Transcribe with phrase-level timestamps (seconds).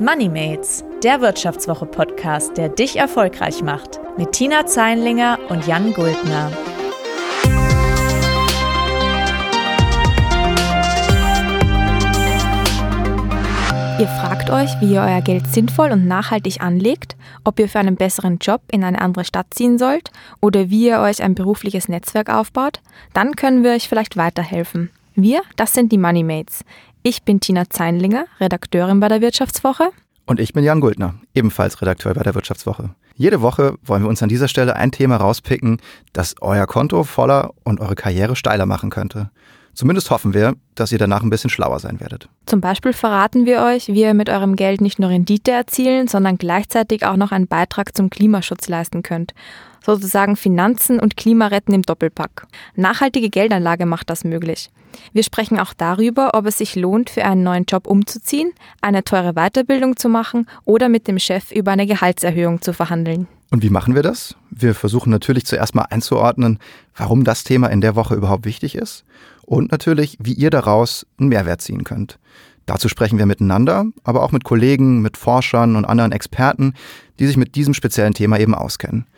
[0.00, 4.00] MoneyMates, der Wirtschaftswoche-Podcast, der dich erfolgreich macht.
[4.16, 6.50] Mit Tina Zeinlinger und Jan Guldner.
[13.98, 17.96] Ihr fragt euch, wie ihr euer Geld sinnvoll und nachhaltig anlegt, ob ihr für einen
[17.96, 20.10] besseren Job in eine andere Stadt ziehen sollt
[20.40, 22.80] oder wie ihr euch ein berufliches Netzwerk aufbaut?
[23.12, 24.88] Dann können wir euch vielleicht weiterhelfen.
[25.14, 26.64] Wir, das sind die Moneymates.
[27.02, 29.90] Ich bin Tina Zeinlinger, Redakteurin bei der Wirtschaftswoche.
[30.26, 32.90] Und ich bin Jan Guldner, ebenfalls Redakteur bei der Wirtschaftswoche.
[33.14, 35.80] Jede Woche wollen wir uns an dieser Stelle ein Thema rauspicken,
[36.12, 39.30] das euer Konto voller und eure Karriere steiler machen könnte.
[39.74, 42.28] Zumindest hoffen wir, dass ihr danach ein bisschen schlauer sein werdet.
[42.46, 46.38] Zum Beispiel verraten wir euch, wie ihr mit eurem Geld nicht nur Rendite erzielen, sondern
[46.38, 49.32] gleichzeitig auch noch einen Beitrag zum Klimaschutz leisten könnt.
[49.84, 52.46] Sozusagen Finanzen und Klima retten im Doppelpack.
[52.76, 54.70] Nachhaltige Geldanlage macht das möglich.
[55.12, 59.32] Wir sprechen auch darüber, ob es sich lohnt, für einen neuen Job umzuziehen, eine teure
[59.34, 63.28] Weiterbildung zu machen oder mit dem Chef über eine Gehaltserhöhung zu verhandeln.
[63.50, 64.36] Und wie machen wir das?
[64.50, 66.58] Wir versuchen natürlich zuerst mal einzuordnen,
[66.94, 69.04] warum das Thema in der Woche überhaupt wichtig ist
[69.50, 72.20] und natürlich, wie ihr daraus einen Mehrwert ziehen könnt.
[72.66, 76.74] Dazu sprechen wir miteinander, aber auch mit Kollegen, mit Forschern und anderen Experten,
[77.18, 79.08] die sich mit diesem speziellen Thema eben auskennen.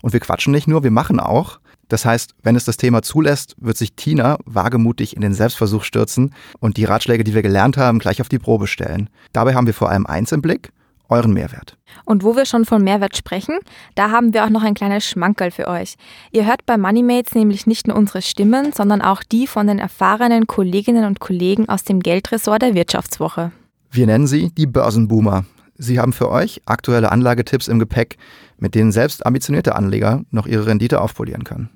[0.00, 1.58] Und wir quatschen nicht nur, wir machen auch.
[1.88, 6.34] Das heißt, wenn es das Thema zulässt, wird sich Tina wagemutig in den Selbstversuch stürzen
[6.60, 9.10] und die Ratschläge, die wir gelernt haben, gleich auf die Probe stellen.
[9.32, 10.70] Dabei haben wir vor allem eins im Blick,
[11.10, 11.76] euren Mehrwert.
[12.04, 13.58] Und wo wir schon von Mehrwert sprechen,
[13.94, 15.96] da haben wir auch noch ein kleines Schmankerl für euch.
[16.32, 20.46] Ihr hört bei Moneymates nämlich nicht nur unsere Stimmen, sondern auch die von den erfahrenen
[20.46, 23.52] Kolleginnen und Kollegen aus dem Geldressort der Wirtschaftswoche.
[23.90, 25.44] Wir nennen sie die Börsenboomer.
[25.76, 28.18] Sie haben für euch aktuelle Anlagetipps im Gepäck,
[28.58, 31.70] mit denen selbst ambitionierte Anleger noch ihre Rendite aufpolieren können.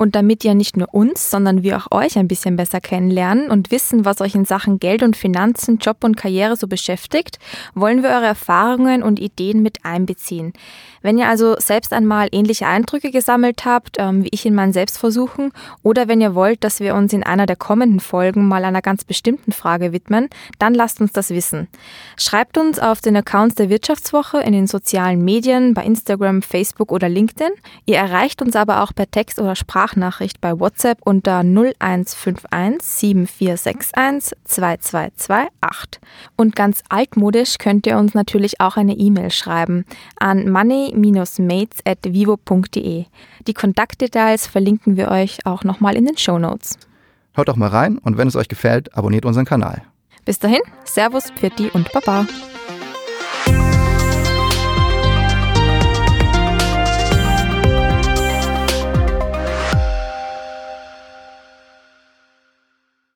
[0.00, 3.70] Und damit ihr nicht nur uns, sondern wir auch euch ein bisschen besser kennenlernen und
[3.70, 7.38] wissen, was euch in Sachen Geld und Finanzen, Job und Karriere so beschäftigt,
[7.74, 10.54] wollen wir eure Erfahrungen und Ideen mit einbeziehen.
[11.02, 15.52] Wenn ihr also selbst einmal ähnliche Eindrücke gesammelt habt, ähm, wie ich in meinen Selbstversuchen,
[15.82, 19.04] oder wenn ihr wollt, dass wir uns in einer der kommenden Folgen mal einer ganz
[19.04, 21.68] bestimmten Frage widmen, dann lasst uns das wissen.
[22.16, 27.10] Schreibt uns auf den Accounts der Wirtschaftswoche in den sozialen Medien, bei Instagram, Facebook oder
[27.10, 27.52] LinkedIn.
[27.84, 29.56] Ihr erreicht uns aber auch per Text oder
[29.90, 36.00] Sprachnachricht bei WhatsApp unter 0151 7461 2228.
[36.36, 39.84] Und ganz altmodisch könnt ihr uns natürlich auch eine E-Mail schreiben
[40.18, 43.04] an money mates.vivo.de.
[43.46, 46.78] Die Kontaktdetails verlinken wir euch auch nochmal in den Show Notes.
[47.32, 49.82] Hört doch mal rein und wenn es euch gefällt, abonniert unseren Kanal.
[50.24, 52.26] Bis dahin, Servus, Pfitti und Baba.